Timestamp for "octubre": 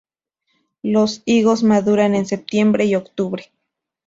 2.95-3.51